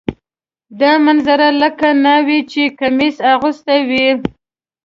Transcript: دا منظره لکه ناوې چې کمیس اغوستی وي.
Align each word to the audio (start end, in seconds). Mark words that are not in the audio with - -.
دا 0.79 0.91
منظره 1.05 1.47
لکه 1.61 1.87
ناوې 2.05 2.39
چې 2.51 2.63
کمیس 2.79 3.15
اغوستی 3.33 3.79
وي. 3.89 4.07